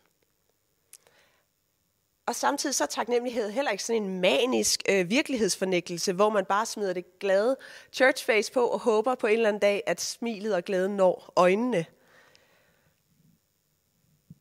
Og 2.30 2.36
samtidig 2.36 2.74
så 2.74 2.84
er 2.84 2.88
taknemmelighed 2.88 3.50
heller 3.50 3.70
ikke 3.70 3.84
sådan 3.84 4.02
en 4.02 4.20
manisk 4.20 4.82
øh, 4.88 5.10
virkelighedsfornægtelse, 5.10 6.12
hvor 6.12 6.30
man 6.30 6.44
bare 6.44 6.66
smider 6.66 6.92
det 6.92 7.18
glade 7.18 7.56
churchface 7.92 8.52
på 8.52 8.66
og 8.66 8.78
håber 8.78 9.14
på 9.14 9.26
en 9.26 9.32
eller 9.32 9.48
anden 9.48 9.60
dag, 9.60 9.82
at 9.86 10.00
smilet 10.00 10.54
og 10.54 10.62
glæden 10.64 10.96
når 10.96 11.32
øjnene. 11.36 11.86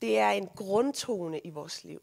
Det 0.02 0.18
er 0.18 0.30
en 0.30 0.48
grundtone 0.56 1.40
i 1.40 1.50
vores 1.50 1.84
liv. 1.84 2.02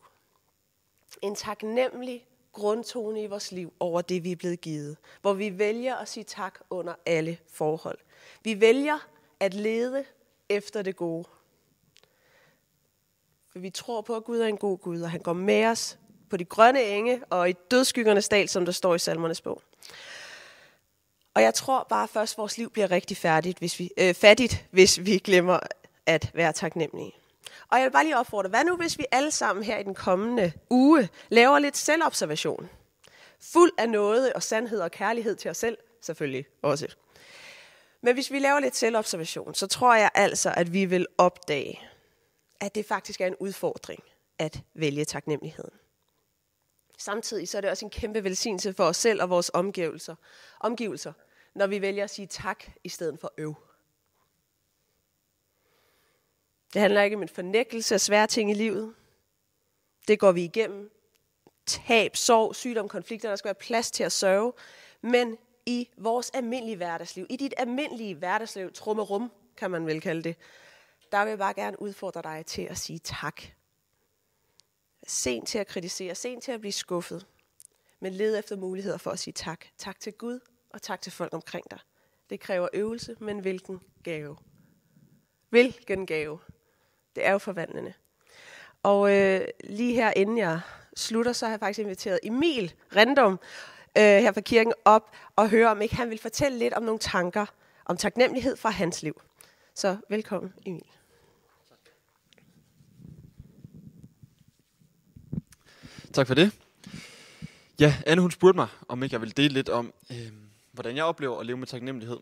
En 1.22 1.34
taknemmelig 1.34 2.26
grundtone 2.52 3.22
i 3.22 3.26
vores 3.26 3.52
liv 3.52 3.72
over 3.80 4.00
det, 4.00 4.24
vi 4.24 4.32
er 4.32 4.36
blevet 4.36 4.60
givet. 4.60 4.96
Hvor 5.20 5.32
vi 5.32 5.58
vælger 5.58 5.96
at 5.96 6.08
sige 6.08 6.24
tak 6.24 6.60
under 6.70 6.94
alle 7.06 7.38
forhold. 7.48 7.98
Vi 8.44 8.60
vælger 8.60 9.08
at 9.40 9.54
lede 9.54 10.04
efter 10.48 10.82
det 10.82 10.96
gode. 10.96 11.24
For 13.56 13.60
vi 13.60 13.70
tror 13.70 14.00
på, 14.00 14.16
at 14.16 14.24
Gud 14.24 14.38
er 14.38 14.46
en 14.46 14.56
god 14.56 14.78
Gud, 14.78 15.00
og 15.00 15.10
han 15.10 15.20
går 15.20 15.32
med 15.32 15.66
os 15.66 15.98
på 16.30 16.36
de 16.36 16.44
grønne 16.44 16.82
enge 16.82 17.22
og 17.30 17.50
i 17.50 17.52
dødskyggernes 17.70 18.28
dal, 18.28 18.48
som 18.48 18.64
der 18.64 18.72
står 18.72 18.94
i 18.94 18.98
salmernes 18.98 19.40
bog. 19.40 19.62
Og 21.34 21.42
jeg 21.42 21.54
tror 21.54 21.86
bare 21.88 22.08
først, 22.08 22.34
at 22.34 22.38
vores 22.38 22.58
liv 22.58 22.70
bliver 22.70 22.90
rigtig 22.90 23.16
færdigt, 23.16 23.58
hvis 23.58 23.78
vi, 23.78 23.90
øh, 23.96 24.14
fattigt, 24.14 24.66
hvis 24.70 25.06
vi 25.06 25.18
glemmer 25.18 25.58
at 26.06 26.30
være 26.34 26.52
taknemmelige. 26.52 27.12
Og 27.68 27.78
jeg 27.78 27.84
vil 27.84 27.90
bare 27.90 28.04
lige 28.04 28.18
opfordre, 28.18 28.48
hvad 28.48 28.64
nu 28.64 28.76
hvis 28.76 28.98
vi 28.98 29.04
alle 29.12 29.30
sammen 29.30 29.64
her 29.64 29.78
i 29.78 29.82
den 29.82 29.94
kommende 29.94 30.52
uge 30.70 31.08
laver 31.28 31.58
lidt 31.58 31.76
selvobservation? 31.76 32.68
Fuld 33.40 33.72
af 33.78 33.88
noget 33.88 34.32
og 34.32 34.42
sandhed 34.42 34.80
og 34.80 34.90
kærlighed 34.90 35.36
til 35.36 35.50
os 35.50 35.56
selv, 35.56 35.78
selvfølgelig 36.00 36.46
også. 36.62 36.86
Men 38.00 38.14
hvis 38.14 38.32
vi 38.32 38.38
laver 38.38 38.60
lidt 38.60 38.76
selvobservation, 38.76 39.54
så 39.54 39.66
tror 39.66 39.94
jeg 39.94 40.10
altså, 40.14 40.54
at 40.56 40.72
vi 40.72 40.84
vil 40.84 41.06
opdage, 41.18 41.80
at 42.60 42.74
det 42.74 42.86
faktisk 42.86 43.20
er 43.20 43.26
en 43.26 43.36
udfordring 43.40 44.02
at 44.38 44.60
vælge 44.74 45.04
taknemmeligheden. 45.04 45.74
Samtidig 46.98 47.48
så 47.48 47.56
er 47.56 47.60
det 47.60 47.70
også 47.70 47.86
en 47.86 47.90
kæmpe 47.90 48.24
velsignelse 48.24 48.74
for 48.74 48.84
os 48.84 48.96
selv 48.96 49.22
og 49.22 49.30
vores 49.30 49.50
omgivelser, 49.54 50.14
omgivelser 50.60 51.12
når 51.56 51.66
vi 51.66 51.80
vælger 51.80 52.04
at 52.04 52.10
sige 52.10 52.26
tak 52.26 52.64
i 52.84 52.88
stedet 52.88 53.20
for 53.20 53.32
øv. 53.38 53.54
Det 56.72 56.80
handler 56.80 57.02
ikke 57.02 57.16
om 57.16 57.22
en 57.22 57.28
fornækkelse 57.28 57.94
af 57.94 58.00
svære 58.00 58.26
ting 58.26 58.50
i 58.50 58.54
livet. 58.54 58.94
Det 60.08 60.18
går 60.18 60.32
vi 60.32 60.44
igennem. 60.44 60.90
Tab, 61.66 62.16
sorg, 62.16 62.56
sygdom, 62.56 62.88
konflikter. 62.88 63.28
Der 63.28 63.36
skal 63.36 63.48
være 63.48 63.54
plads 63.54 63.90
til 63.90 64.04
at 64.04 64.12
sørge. 64.12 64.52
Men 65.00 65.38
i 65.66 65.88
vores 65.96 66.30
almindelige 66.30 66.76
hverdagsliv, 66.76 67.26
i 67.30 67.36
dit 67.36 67.54
almindelige 67.56 68.14
hverdagsliv, 68.14 68.72
trummerum, 68.72 69.32
kan 69.56 69.70
man 69.70 69.86
vel 69.86 70.00
kalde 70.00 70.22
det, 70.22 70.36
der 71.16 71.24
vil 71.24 71.30
jeg 71.30 71.38
bare 71.38 71.54
gerne 71.54 71.82
udfordre 71.82 72.22
dig 72.22 72.46
til 72.46 72.62
at 72.62 72.78
sige 72.78 72.98
tak. 72.98 73.42
Sen 75.06 75.46
til 75.46 75.58
at 75.58 75.66
kritisere, 75.66 76.14
sen 76.14 76.40
til 76.40 76.52
at 76.52 76.60
blive 76.60 76.72
skuffet, 76.72 77.26
men 78.00 78.12
led 78.12 78.38
efter 78.38 78.56
muligheder 78.56 78.98
for 78.98 79.10
at 79.10 79.18
sige 79.18 79.34
tak. 79.34 79.64
Tak 79.78 80.00
til 80.00 80.12
Gud, 80.12 80.40
og 80.70 80.82
tak 80.82 81.00
til 81.00 81.12
folk 81.12 81.34
omkring 81.34 81.70
dig. 81.70 81.78
Det 82.30 82.40
kræver 82.40 82.68
øvelse, 82.72 83.16
men 83.20 83.38
hvilken 83.38 83.80
gave. 84.02 84.36
Hvilken 85.48 86.06
gave. 86.06 86.38
Det 87.16 87.26
er 87.26 87.32
jo 87.32 87.38
forvandlende. 87.38 87.92
Og 88.82 89.16
øh, 89.16 89.48
lige 89.64 89.94
her 89.94 90.12
inden 90.16 90.38
jeg 90.38 90.60
slutter, 90.96 91.32
så 91.32 91.46
har 91.46 91.52
jeg 91.52 91.60
faktisk 91.60 91.78
inviteret 91.80 92.20
Emil 92.22 92.74
Rendum 92.96 93.32
øh, 93.98 94.02
her 94.02 94.32
fra 94.32 94.40
kirken 94.40 94.72
op 94.84 95.10
og 95.36 95.50
høre, 95.50 95.70
om 95.70 95.82
ikke 95.82 95.96
han 95.96 96.10
vil 96.10 96.18
fortælle 96.18 96.58
lidt 96.58 96.74
om 96.74 96.82
nogle 96.82 96.98
tanker 96.98 97.46
om 97.84 97.96
taknemmelighed 97.96 98.56
fra 98.56 98.70
hans 98.70 99.02
liv. 99.02 99.22
Så 99.74 99.96
velkommen, 100.08 100.54
Emil. 100.66 100.95
Tak 106.16 106.26
for 106.26 106.34
det. 106.34 106.52
Ja, 107.80 107.96
Anne 108.06 108.22
hun 108.22 108.30
spurgte 108.30 108.56
mig, 108.56 108.68
om 108.88 109.02
ikke 109.02 109.14
jeg 109.14 109.20
ville 109.20 109.32
dele 109.32 109.54
lidt 109.54 109.68
om, 109.68 109.94
øh, 110.10 110.32
hvordan 110.72 110.96
jeg 110.96 111.04
oplever 111.04 111.40
at 111.40 111.46
leve 111.46 111.56
med 111.56 111.66
taknemmelighed. 111.66 112.16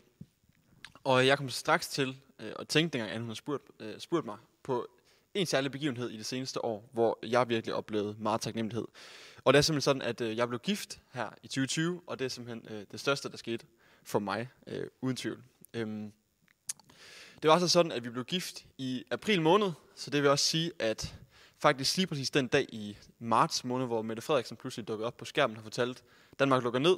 Og 1.03 1.27
jeg 1.27 1.37
kom 1.37 1.49
straks 1.49 1.87
til 1.87 2.17
øh, 2.39 2.51
at 2.59 2.67
tænke, 2.67 2.93
dengang 2.93 3.11
Anne 3.11 3.21
hun 3.21 3.29
har 3.29 3.35
spurgt, 3.35 3.63
øh, 3.79 3.99
spurgt 3.99 4.25
mig, 4.25 4.37
på 4.63 4.87
en 5.33 5.45
særlig 5.45 5.71
begivenhed 5.71 6.09
i 6.09 6.17
det 6.17 6.25
seneste 6.25 6.65
år, 6.65 6.89
hvor 6.93 7.19
jeg 7.23 7.49
virkelig 7.49 7.75
oplevede 7.75 8.15
meget 8.19 8.41
taknemmelighed. 8.41 8.85
Og 9.43 9.53
det 9.53 9.57
er 9.57 9.61
simpelthen 9.61 9.81
sådan, 9.81 10.01
at 10.01 10.21
øh, 10.21 10.37
jeg 10.37 10.47
blev 10.47 10.59
gift 10.59 10.99
her 11.13 11.29
i 11.43 11.47
2020, 11.47 12.01
og 12.07 12.19
det 12.19 12.25
er 12.25 12.29
simpelthen 12.29 12.77
øh, 12.77 12.85
det 12.91 12.99
største, 12.99 13.29
der 13.29 13.37
skete 13.37 13.65
for 14.03 14.19
mig, 14.19 14.49
øh, 14.67 14.87
uden 15.01 15.15
tvivl. 15.15 15.43
Øhm, 15.73 16.11
det 17.41 17.49
var 17.49 17.59
så 17.59 17.67
sådan, 17.67 17.91
at 17.91 18.03
vi 18.03 18.09
blev 18.09 18.25
gift 18.25 18.65
i 18.77 19.03
april 19.11 19.41
måned, 19.41 19.71
så 19.95 20.09
det 20.09 20.21
vil 20.21 20.29
også 20.29 20.45
sige, 20.45 20.71
at 20.79 21.15
faktisk 21.59 21.97
lige 21.97 22.07
præcis 22.07 22.29
den 22.29 22.47
dag 22.47 22.65
i 22.69 22.97
marts 23.19 23.63
måned, 23.63 23.87
hvor 23.87 24.01
Mette 24.01 24.21
Frederiksen 24.21 24.57
pludselig 24.57 24.87
dukkede 24.87 25.07
op 25.07 25.17
på 25.17 25.25
skærmen 25.25 25.57
og 25.57 25.63
fortalte, 25.63 26.03
Danmark 26.39 26.63
lukker 26.63 26.79
ned, 26.79 26.97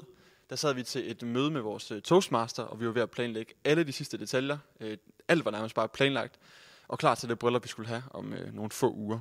der 0.50 0.56
sad 0.56 0.74
vi 0.74 0.84
til 0.84 1.12
et 1.12 1.22
møde 1.22 1.52
med 1.52 1.62
vores 1.62 1.92
øh, 1.92 2.02
toastmaster, 2.02 2.64
og 2.64 2.80
vi 2.80 2.86
var 2.86 2.92
ved 2.92 3.02
at 3.02 3.12
planlægge 3.12 3.54
alle 3.64 3.84
de 3.84 3.92
sidste 3.92 4.18
detaljer. 4.18 4.58
Øh, 4.80 4.98
alt 5.28 5.46
var 5.46 5.52
nærmest 5.52 5.76
bare 5.76 5.90
planlagt, 5.90 6.40
og 6.88 7.00
klar 7.00 7.16
til 7.16 7.30
det 7.30 7.40
bryllup, 7.40 7.64
vi 7.64 7.68
skulle 7.68 7.88
have 7.88 8.04
om 8.12 8.34
øh, 8.34 8.54
nogle 8.54 8.72
få 8.72 8.94
uger. 8.94 9.20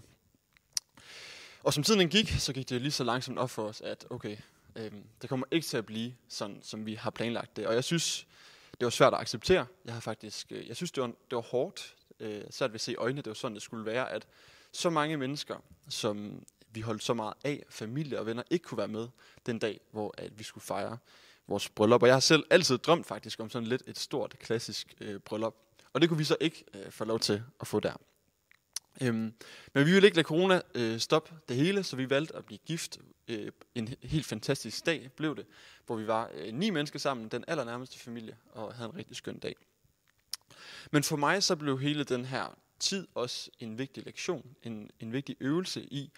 Og 1.62 1.74
som 1.74 1.82
tiden 1.82 2.08
gik, 2.08 2.28
så 2.28 2.52
gik 2.52 2.68
det 2.68 2.82
lige 2.82 2.92
så 2.92 3.04
langsomt 3.04 3.38
op 3.38 3.50
for 3.50 3.62
os, 3.62 3.80
at 3.80 4.06
okay, 4.10 4.36
øh, 4.76 4.92
det 5.22 5.28
kommer 5.28 5.46
ikke 5.50 5.66
til 5.66 5.76
at 5.76 5.86
blive 5.86 6.14
sådan, 6.28 6.58
som 6.62 6.86
vi 6.86 6.94
har 6.94 7.10
planlagt 7.10 7.56
det. 7.56 7.66
Og 7.66 7.74
jeg 7.74 7.84
synes, 7.84 8.26
det 8.70 8.84
var 8.84 8.90
svært 8.90 9.14
at 9.14 9.20
acceptere. 9.20 9.66
Jeg 9.84 9.94
har 9.94 10.00
faktisk, 10.00 10.46
øh, 10.50 10.68
jeg 10.68 10.76
synes, 10.76 10.90
det 10.92 11.00
var, 11.00 11.06
det 11.06 11.36
var 11.36 11.40
hårdt, 11.40 11.96
øh, 12.20 12.42
svært 12.50 12.70
ved 12.70 12.74
at 12.74 12.80
se 12.80 12.92
i 12.92 12.96
øjnene, 12.96 13.22
det 13.22 13.30
var 13.30 13.34
sådan, 13.34 13.54
det 13.54 13.62
skulle 13.62 13.86
være, 13.86 14.12
at 14.12 14.26
så 14.72 14.90
mange 14.90 15.16
mennesker, 15.16 15.56
som 15.88 16.42
vi 16.70 16.80
holdt 16.80 17.02
så 17.02 17.14
meget 17.14 17.34
af, 17.44 17.62
familie 17.70 18.18
og 18.18 18.26
venner, 18.26 18.42
ikke 18.50 18.62
kunne 18.62 18.78
være 18.78 18.88
med 18.88 19.08
den 19.46 19.58
dag, 19.58 19.80
hvor 19.90 20.14
at 20.18 20.38
vi 20.38 20.44
skulle 20.44 20.64
fejre 20.64 20.98
vores 21.46 21.68
bryllup. 21.68 22.02
Og 22.02 22.08
jeg 22.08 22.14
har 22.14 22.20
selv 22.20 22.44
altid 22.50 22.78
drømt 22.78 23.06
faktisk 23.06 23.40
om 23.40 23.50
sådan 23.50 23.68
lidt 23.68 23.82
et 23.86 23.98
stort, 23.98 24.38
klassisk 24.38 24.94
øh, 25.00 25.20
bryllup. 25.20 25.54
Og 25.92 26.00
det 26.00 26.08
kunne 26.08 26.18
vi 26.18 26.24
så 26.24 26.36
ikke 26.40 26.64
øh, 26.74 26.90
få 26.90 27.04
lov 27.04 27.20
til 27.20 27.42
at 27.60 27.66
få 27.66 27.80
der. 27.80 27.92
Øhm, 29.02 29.34
men 29.74 29.86
vi 29.86 29.92
ville 29.92 30.06
ikke 30.06 30.16
lade 30.16 30.26
corona 30.26 30.60
øh, 30.74 30.98
stoppe 30.98 31.34
det 31.48 31.56
hele, 31.56 31.82
så 31.82 31.96
vi 31.96 32.10
valgte 32.10 32.36
at 32.36 32.44
blive 32.44 32.58
gift. 32.66 32.98
Øh, 33.28 33.52
en 33.74 33.94
helt 34.02 34.26
fantastisk 34.26 34.86
dag 34.86 35.10
blev 35.16 35.36
det, 35.36 35.46
hvor 35.86 35.96
vi 35.96 36.06
var 36.06 36.30
øh, 36.34 36.54
ni 36.54 36.70
mennesker 36.70 36.98
sammen, 36.98 37.28
den 37.28 37.44
allernærmeste 37.48 37.98
familie, 37.98 38.36
og 38.52 38.74
havde 38.74 38.90
en 38.90 38.96
rigtig 38.96 39.16
skøn 39.16 39.38
dag. 39.38 39.56
Men 40.92 41.02
for 41.02 41.16
mig 41.16 41.42
så 41.42 41.56
blev 41.56 41.80
hele 41.80 42.04
den 42.04 42.24
her 42.24 42.58
tid 42.80 43.06
også 43.14 43.50
en 43.58 43.78
vigtig 43.78 44.04
lektion, 44.04 44.46
en, 44.62 44.90
en 45.00 45.12
vigtig 45.12 45.36
øvelse 45.40 45.84
i 45.84 46.12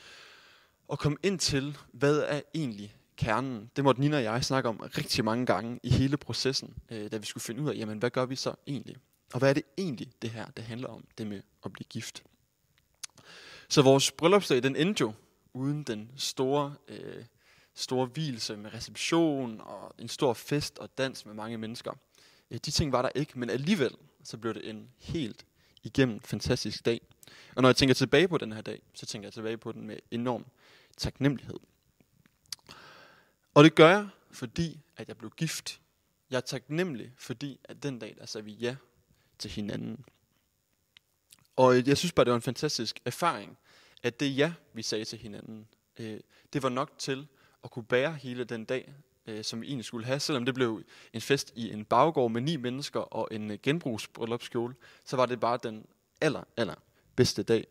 at 0.92 0.98
komme 0.98 1.18
ind 1.22 1.38
til, 1.38 1.76
hvad 1.92 2.18
er 2.18 2.40
egentlig 2.54 2.96
kernen. 3.16 3.70
Det 3.76 3.84
måtte 3.84 4.00
Nina 4.00 4.16
og 4.16 4.22
jeg 4.22 4.44
snakke 4.44 4.68
om 4.68 4.76
rigtig 4.76 5.24
mange 5.24 5.46
gange 5.46 5.80
i 5.82 5.90
hele 5.90 6.16
processen, 6.16 6.74
øh, 6.90 7.10
da 7.10 7.16
vi 7.16 7.26
skulle 7.26 7.44
finde 7.44 7.62
ud 7.62 7.70
af, 7.70 7.74
jamen 7.74 7.98
hvad 7.98 8.10
gør 8.10 8.26
vi 8.26 8.36
så 8.36 8.54
egentlig? 8.66 8.96
Og 9.32 9.38
hvad 9.38 9.50
er 9.50 9.54
det 9.54 9.62
egentlig, 9.78 10.12
det 10.22 10.30
her 10.30 10.46
det 10.46 10.64
handler 10.64 10.88
om, 10.88 11.04
det 11.18 11.26
med 11.26 11.42
at 11.64 11.72
blive 11.72 11.86
gift? 11.90 12.22
Så 13.68 13.82
vores 13.82 14.10
bryllupsdag, 14.10 14.62
den 14.62 14.76
endte 14.76 15.00
jo 15.00 15.12
uden 15.52 15.82
den 15.82 16.10
store, 16.16 16.74
øh, 16.88 17.24
store 17.74 18.06
hvilelse 18.06 18.56
med 18.56 18.74
reception 18.74 19.60
og 19.60 19.94
en 19.98 20.08
stor 20.08 20.34
fest 20.34 20.78
og 20.78 20.98
dans 20.98 21.26
med 21.26 21.34
mange 21.34 21.58
mennesker. 21.58 21.92
Øh, 22.50 22.58
de 22.64 22.70
ting 22.70 22.92
var 22.92 23.02
der 23.02 23.10
ikke, 23.14 23.38
men 23.38 23.50
alligevel 23.50 23.94
så 24.28 24.36
blev 24.36 24.54
det 24.54 24.70
en 24.70 24.90
helt 24.98 25.46
igennem 25.82 26.20
fantastisk 26.20 26.84
dag. 26.84 27.00
Og 27.56 27.62
når 27.62 27.68
jeg 27.68 27.76
tænker 27.76 27.94
tilbage 27.94 28.28
på 28.28 28.38
den 28.38 28.52
her 28.52 28.60
dag, 28.60 28.82
så 28.94 29.06
tænker 29.06 29.26
jeg 29.26 29.32
tilbage 29.32 29.58
på 29.58 29.72
den 29.72 29.86
med 29.86 29.96
enorm 30.10 30.46
taknemmelighed. 30.96 31.58
Og 33.54 33.64
det 33.64 33.74
gør 33.74 33.88
jeg, 33.88 34.08
fordi 34.30 34.80
at 34.96 35.08
jeg 35.08 35.16
blev 35.16 35.30
gift. 35.30 35.80
Jeg 36.30 36.36
er 36.36 36.40
taknemmelig, 36.40 37.12
fordi 37.16 37.60
at 37.64 37.82
den 37.82 37.98
dag, 37.98 38.16
der 38.18 38.26
sagde 38.26 38.44
vi 38.44 38.52
ja 38.52 38.76
til 39.38 39.50
hinanden. 39.50 40.04
Og 41.56 41.86
jeg 41.86 41.98
synes 41.98 42.12
bare, 42.12 42.24
det 42.24 42.30
var 42.30 42.36
en 42.36 42.42
fantastisk 42.42 43.00
erfaring, 43.04 43.58
at 44.02 44.20
det 44.20 44.36
ja, 44.36 44.52
vi 44.72 44.82
sagde 44.82 45.04
til 45.04 45.18
hinanden, 45.18 45.68
øh, 45.98 46.20
det 46.52 46.62
var 46.62 46.68
nok 46.68 46.98
til 46.98 47.26
at 47.64 47.70
kunne 47.70 47.84
bære 47.84 48.14
hele 48.14 48.44
den 48.44 48.64
dag, 48.64 48.94
øh, 49.28 49.44
som 49.44 49.60
vi 49.60 49.66
egentlig 49.66 49.84
skulle 49.84 50.06
have. 50.06 50.20
Selvom 50.20 50.44
det 50.44 50.54
blev 50.54 50.82
en 51.12 51.20
fest 51.20 51.52
i 51.54 51.70
en 51.70 51.84
baggård 51.84 52.30
med 52.30 52.40
ni 52.40 52.56
mennesker 52.56 53.00
og 53.00 53.28
en 53.30 53.50
øh, 53.50 53.58
genbrugsbryllupskjole, 53.62 54.74
så 55.04 55.16
var 55.16 55.26
det 55.26 55.40
bare 55.40 55.58
den 55.62 55.86
aller, 56.20 56.44
aller 56.56 56.74
bedste 57.16 57.42
dag. 57.42 57.66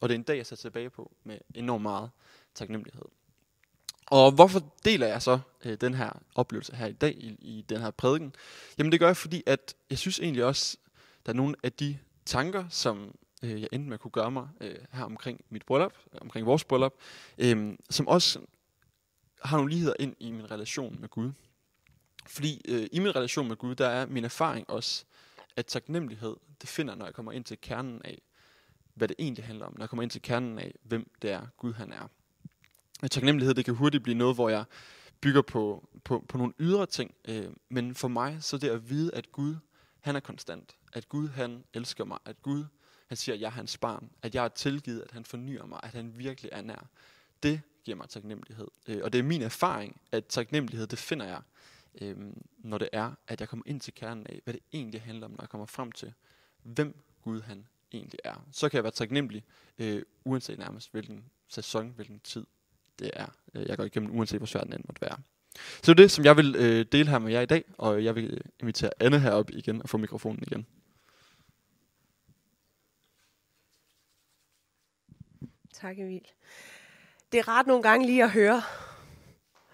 Og 0.00 0.08
det 0.08 0.14
er 0.14 0.18
en 0.18 0.22
dag, 0.22 0.36
jeg 0.36 0.46
ser 0.46 0.56
tilbage 0.56 0.90
på 0.90 1.12
med 1.24 1.38
enormt 1.54 1.82
meget 1.82 2.10
taknemmelighed. 2.54 3.04
Og 4.06 4.32
hvorfor 4.32 4.60
deler 4.84 5.06
jeg 5.06 5.22
så 5.22 5.38
øh, 5.64 5.76
den 5.80 5.94
her 5.94 6.10
oplevelse 6.34 6.76
her 6.76 6.86
i 6.86 6.92
dag 6.92 7.14
i, 7.14 7.36
i 7.40 7.64
den 7.68 7.80
her 7.80 7.90
prædiken? 7.90 8.34
Jamen 8.78 8.92
det 8.92 9.00
gør 9.00 9.06
jeg, 9.06 9.16
fordi 9.16 9.42
at 9.46 9.74
jeg 9.90 9.98
synes 9.98 10.20
egentlig 10.20 10.44
også, 10.44 10.76
der 11.26 11.32
er 11.32 11.36
nogle 11.36 11.54
af 11.62 11.72
de 11.72 11.98
tanker, 12.26 12.64
som 12.68 13.14
øh, 13.42 13.60
jeg 13.60 13.68
endte 13.72 13.88
med 13.88 13.94
at 13.94 14.00
kunne 14.00 14.10
gøre 14.10 14.30
mig 14.30 14.48
øh, 14.60 14.76
her 14.92 15.04
omkring 15.04 15.44
mit 15.48 15.66
bryllup, 15.66 15.92
omkring 16.20 16.46
vores 16.46 16.64
bryllup, 16.64 16.94
øh, 17.38 17.74
som 17.90 18.08
også 18.08 18.40
har 19.42 19.56
nogle 19.56 19.70
ligheder 19.70 19.94
ind 19.98 20.16
i 20.20 20.30
min 20.30 20.50
relation 20.50 20.96
med 21.00 21.08
Gud. 21.08 21.32
Fordi 22.26 22.62
øh, 22.68 22.88
i 22.92 22.98
min 22.98 23.16
relation 23.16 23.48
med 23.48 23.56
Gud, 23.56 23.74
der 23.74 23.86
er 23.86 24.06
min 24.06 24.24
erfaring 24.24 24.70
også, 24.70 25.04
at 25.56 25.66
taknemmelighed, 25.66 26.36
det 26.60 26.68
finder, 26.68 26.94
når 26.94 27.04
jeg 27.04 27.14
kommer 27.14 27.32
ind 27.32 27.44
til 27.44 27.58
kernen 27.60 28.02
af, 28.04 28.22
hvad 28.94 29.08
det 29.08 29.16
egentlig 29.18 29.44
handler 29.44 29.66
om. 29.66 29.72
Når 29.72 29.82
jeg 29.82 29.88
kommer 29.88 30.02
ind 30.02 30.10
til 30.10 30.22
kernen 30.22 30.58
af, 30.58 30.74
hvem 30.82 31.10
det 31.22 31.30
er, 31.30 31.46
Gud 31.56 31.72
han 31.72 31.92
er. 31.92 32.08
taknemmelighed, 33.08 33.54
det 33.54 33.64
kan 33.64 33.74
hurtigt 33.74 34.02
blive 34.02 34.18
noget, 34.18 34.34
hvor 34.34 34.48
jeg 34.48 34.64
bygger 35.20 35.42
på, 35.42 35.88
på, 36.04 36.24
på 36.28 36.38
nogle 36.38 36.52
ydre 36.58 36.86
ting. 36.86 37.14
Øh, 37.28 37.46
men 37.68 37.94
for 37.94 38.08
mig, 38.08 38.38
så 38.40 38.58
det 38.58 38.68
at 38.68 38.90
vide, 38.90 39.14
at 39.14 39.32
Gud, 39.32 39.56
han 40.00 40.16
er 40.16 40.20
konstant. 40.20 40.76
At 40.92 41.08
Gud, 41.08 41.28
han 41.28 41.64
elsker 41.74 42.04
mig. 42.04 42.18
At 42.24 42.42
Gud, 42.42 42.64
han 43.06 43.16
siger, 43.16 43.34
at 43.34 43.40
jeg 43.40 43.46
er 43.46 43.50
hans 43.50 43.78
barn. 43.78 44.10
At 44.22 44.34
jeg 44.34 44.44
er 44.44 44.48
tilgivet, 44.48 45.00
at 45.00 45.10
han 45.10 45.24
fornyer 45.24 45.66
mig. 45.66 45.80
At 45.82 45.90
han 45.90 46.18
virkelig 46.18 46.48
er 46.52 46.62
nær. 46.62 46.88
Det 47.42 47.60
giver 47.88 47.96
mig 47.96 48.08
taknemmelighed. 48.08 48.68
Øh, 48.88 49.00
og 49.04 49.12
det 49.12 49.18
er 49.18 49.22
min 49.22 49.42
erfaring, 49.42 50.00
at 50.12 50.26
taknemmelighed, 50.26 50.86
det 50.86 50.98
finder 50.98 51.26
jeg, 51.26 51.40
øh, 52.00 52.16
når 52.58 52.78
det 52.78 52.88
er, 52.92 53.12
at 53.28 53.40
jeg 53.40 53.48
kommer 53.48 53.64
ind 53.66 53.80
til 53.80 53.94
kernen 53.94 54.26
af, 54.26 54.40
hvad 54.44 54.54
det 54.54 54.62
egentlig 54.72 55.02
handler 55.02 55.26
om, 55.26 55.30
når 55.30 55.42
jeg 55.42 55.48
kommer 55.48 55.66
frem 55.66 55.92
til, 55.92 56.12
hvem 56.62 56.94
Gud 57.22 57.40
han 57.40 57.66
egentlig 57.92 58.20
er. 58.24 58.46
Så 58.52 58.68
kan 58.68 58.76
jeg 58.76 58.84
være 58.84 58.92
taknemmelig, 58.92 59.44
øh, 59.78 60.02
uanset 60.24 60.58
nærmest 60.58 60.92
hvilken 60.92 61.24
sæson, 61.48 61.92
hvilken 61.96 62.20
tid 62.20 62.46
det 62.98 63.10
er, 63.12 63.26
øh, 63.54 63.68
jeg 63.68 63.76
går 63.76 63.84
igennem, 63.84 64.16
uanset 64.18 64.38
hvor 64.38 64.46
svært 64.46 64.64
den 64.64 64.72
end 64.72 64.84
måtte 64.88 65.02
være. 65.02 65.18
Så 65.54 65.82
det 65.82 65.88
er 65.88 65.94
det, 65.94 66.10
som 66.10 66.24
jeg 66.24 66.36
vil 66.36 66.56
øh, 66.58 66.86
dele 66.92 67.10
her 67.10 67.18
med 67.18 67.32
jer 67.32 67.40
i 67.40 67.46
dag, 67.46 67.64
og 67.78 68.04
jeg 68.04 68.14
vil 68.14 68.34
øh, 68.34 68.40
invitere 68.60 68.90
Anne 69.00 69.20
herop 69.20 69.50
igen 69.50 69.82
og 69.82 69.88
få 69.88 69.96
mikrofonen 69.96 70.42
igen. 70.42 70.66
Tak 75.72 75.98
Emil. 75.98 76.26
Det 77.32 77.38
er 77.38 77.48
rart 77.48 77.66
nogle 77.66 77.82
gange 77.82 78.06
lige 78.06 78.24
at 78.24 78.30
høre 78.30 78.62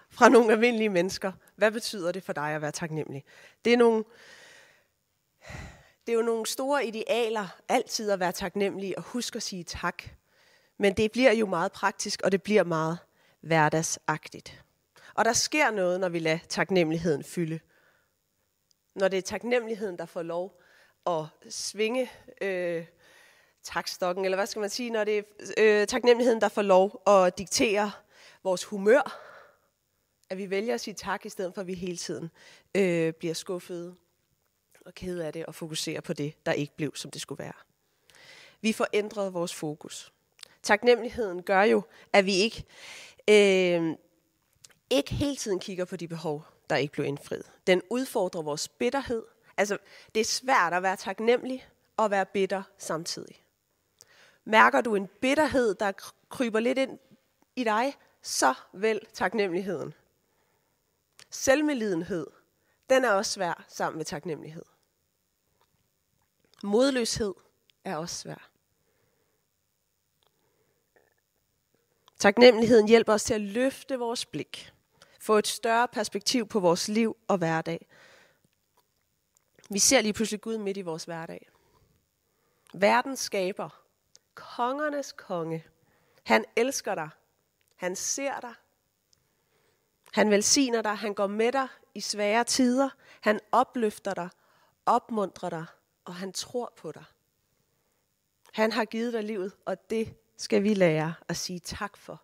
fra 0.09 0.29
nogle 0.29 0.51
almindelige 0.51 0.89
mennesker, 0.89 1.31
hvad 1.55 1.71
betyder 1.71 2.11
det 2.11 2.23
for 2.23 2.33
dig 2.33 2.49
at 2.49 2.61
være 2.61 2.71
taknemmelig? 2.71 3.23
Det 3.65 3.73
er 3.73 3.77
nogle, 3.77 4.03
det 6.05 6.11
er 6.11 6.13
jo 6.13 6.21
nogle 6.21 6.45
store 6.45 6.85
idealer, 6.85 7.47
altid 7.69 8.11
at 8.11 8.19
være 8.19 8.31
taknemmelig 8.31 8.97
og 8.97 9.03
huske 9.03 9.35
at 9.35 9.43
sige 9.43 9.63
tak. 9.63 10.03
Men 10.77 10.93
det 10.93 11.11
bliver 11.11 11.31
jo 11.31 11.45
meget 11.45 11.71
praktisk, 11.71 12.21
og 12.21 12.31
det 12.31 12.43
bliver 12.43 12.63
meget 12.63 12.97
hverdagsagtigt. 13.41 14.63
Og 15.13 15.25
der 15.25 15.33
sker 15.33 15.71
noget, 15.71 15.99
når 15.99 16.09
vi 16.09 16.19
lader 16.19 16.39
taknemmeligheden 16.49 17.23
fylde. 17.23 17.59
Når 18.95 19.07
det 19.07 19.17
er 19.17 19.21
taknemmeligheden, 19.21 19.97
der 19.97 20.05
får 20.05 20.21
lov 20.21 20.61
at 21.07 21.25
svinge 21.49 22.11
øh, 22.41 22.85
takstokken, 23.65 24.25
eller 24.25 24.37
hvad 24.37 24.47
skal 24.47 24.59
man 24.59 24.69
sige, 24.69 24.89
når 24.89 25.03
det 25.03 25.17
er 25.17 25.23
øh, 25.57 25.87
taknemmeligheden, 25.87 26.41
der 26.41 26.49
får 26.49 26.61
lov 26.61 27.01
at 27.07 27.37
diktere 27.37 27.91
vores 28.43 28.63
humør, 28.63 29.21
at 30.29 30.37
vi 30.37 30.49
vælger 30.49 30.73
at 30.73 30.81
sige 30.81 30.93
tak, 30.93 31.25
i 31.25 31.29
stedet 31.29 31.53
for 31.53 31.61
at 31.61 31.67
vi 31.67 31.73
hele 31.73 31.97
tiden 31.97 32.31
øh, 32.75 33.13
bliver 33.13 33.33
skuffede 33.33 33.95
og 34.85 34.93
ked 34.93 35.19
af 35.19 35.33
det, 35.33 35.45
og 35.45 35.55
fokuserer 35.55 36.01
på 36.01 36.13
det, 36.13 36.45
der 36.45 36.51
ikke 36.51 36.75
blev, 36.75 36.95
som 36.95 37.11
det 37.11 37.21
skulle 37.21 37.39
være. 37.43 37.53
Vi 38.61 38.73
får 38.73 38.87
ændret 38.93 39.33
vores 39.33 39.53
fokus. 39.53 40.13
Taknemmeligheden 40.63 41.43
gør 41.43 41.61
jo, 41.63 41.81
at 42.13 42.25
vi 42.25 42.33
ikke, 42.33 42.65
øh, 43.29 43.95
ikke 44.89 45.13
hele 45.13 45.35
tiden 45.35 45.59
kigger 45.59 45.85
på 45.85 45.95
de 45.95 46.07
behov, 46.07 46.45
der 46.69 46.75
ikke 46.75 46.91
blev 46.91 47.05
indfriet. 47.05 47.51
Den 47.67 47.81
udfordrer 47.89 48.41
vores 48.41 48.67
bitterhed. 48.67 49.23
Altså, 49.57 49.77
det 50.15 50.21
er 50.21 50.25
svært 50.25 50.73
at 50.73 50.83
være 50.83 50.95
taknemmelig 50.95 51.67
og 51.97 52.11
være 52.11 52.25
bitter 52.25 52.63
samtidig. 52.77 53.44
Mærker 54.45 54.81
du 54.81 54.95
en 54.95 55.07
bitterhed, 55.07 55.75
der 55.75 55.91
kryber 56.29 56.59
lidt 56.59 56.77
ind 56.77 56.99
i 57.55 57.63
dig, 57.63 57.95
så 58.21 58.53
vælg 58.73 59.07
taknemmeligheden. 59.13 59.93
Selvmelidenhed, 61.29 62.27
den 62.89 63.05
er 63.05 63.11
også 63.11 63.31
svær 63.31 63.65
sammen 63.67 63.97
med 63.97 64.05
taknemmelighed. 64.05 64.65
Modløshed 66.63 67.33
er 67.83 67.97
også 67.97 68.15
svær. 68.15 68.49
Taknemmeligheden 72.19 72.87
hjælper 72.87 73.13
os 73.13 73.23
til 73.23 73.33
at 73.33 73.41
løfte 73.41 73.99
vores 73.99 74.25
blik, 74.25 74.73
få 75.19 75.37
et 75.37 75.47
større 75.47 75.87
perspektiv 75.87 76.47
på 76.47 76.59
vores 76.59 76.87
liv 76.87 77.17
og 77.27 77.37
hverdag. 77.37 77.87
Vi 79.69 79.79
ser 79.79 80.01
lige 80.01 80.13
pludselig 80.13 80.41
Gud 80.41 80.57
midt 80.57 80.77
i 80.77 80.81
vores 80.81 81.03
hverdag. 81.03 81.49
Verdens 82.73 83.19
skaber, 83.19 83.84
kongernes 84.35 85.11
konge, 85.11 85.65
han 86.23 86.45
elsker 86.55 86.95
dig, 86.95 87.09
han 87.75 87.95
ser 87.95 88.39
dig, 88.39 88.53
han 90.13 90.31
velsigner 90.31 90.81
dig, 90.81 90.97
han 90.97 91.13
går 91.13 91.27
med 91.27 91.51
dig 91.51 91.67
i 91.93 92.01
svære 92.01 92.43
tider, 92.43 92.89
han 93.21 93.39
opløfter 93.51 94.13
dig, 94.13 94.29
opmuntrer 94.85 95.49
dig, 95.49 95.65
og 96.05 96.15
han 96.15 96.33
tror 96.33 96.73
på 96.77 96.91
dig. 96.91 97.03
Han 98.53 98.71
har 98.71 98.85
givet 98.85 99.13
dig 99.13 99.23
livet, 99.23 99.55
og 99.65 99.89
det 99.89 100.15
skal 100.37 100.63
vi 100.63 100.73
lære 100.73 101.13
at 101.27 101.37
sige 101.37 101.59
tak 101.59 101.97
for. 101.97 102.21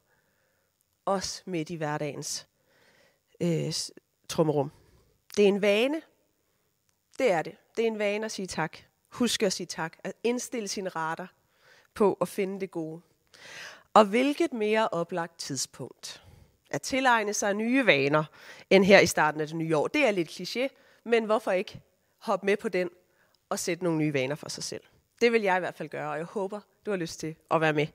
Os 1.05 1.43
midt 1.45 1.69
i 1.69 1.75
hverdagens 1.75 2.47
øh, 3.41 3.73
trummerum. 4.29 4.71
Det 5.37 5.43
er 5.43 5.47
en 5.47 5.61
vane. 5.61 6.01
Det 7.17 7.31
er 7.31 7.41
det. 7.41 7.57
Det 7.77 7.83
er 7.83 7.87
en 7.87 7.99
vane 7.99 8.25
at 8.25 8.31
sige 8.31 8.47
tak. 8.47 8.77
Husk 9.09 9.43
at 9.43 9.53
sige 9.53 9.67
tak. 9.67 9.97
At 10.03 10.13
indstille 10.23 10.67
sine 10.67 10.89
retter 10.89 11.27
på 11.93 12.17
at 12.21 12.27
finde 12.27 12.59
det 12.59 12.71
gode. 12.71 13.01
Og 13.93 14.05
hvilket 14.05 14.53
mere 14.53 14.87
oplagt 14.87 15.39
tidspunkt 15.39 16.23
at 16.71 16.81
tilegne 16.81 17.33
sig 17.33 17.53
nye 17.53 17.85
vaner, 17.85 18.23
end 18.69 18.85
her 18.85 18.99
i 18.99 19.05
starten 19.05 19.41
af 19.41 19.47
det 19.47 19.55
nye 19.55 19.77
år. 19.77 19.87
Det 19.87 20.05
er 20.07 20.11
lidt 20.11 20.29
kliché, 20.29 20.67
men 21.03 21.25
hvorfor 21.25 21.51
ikke 21.51 21.81
hoppe 22.17 22.45
med 22.45 22.57
på 22.57 22.69
den 22.69 22.89
og 23.49 23.59
sætte 23.59 23.83
nogle 23.83 23.99
nye 23.99 24.13
vaner 24.13 24.35
for 24.35 24.49
sig 24.49 24.63
selv? 24.63 24.83
Det 25.21 25.31
vil 25.31 25.41
jeg 25.41 25.57
i 25.57 25.59
hvert 25.59 25.75
fald 25.75 25.89
gøre, 25.89 26.11
og 26.11 26.17
jeg 26.17 26.25
håber, 26.25 26.59
du 26.85 26.91
har 26.91 26.97
lyst 26.97 27.19
til 27.19 27.35
at 27.51 27.61
være 27.61 27.73
med 27.73 27.87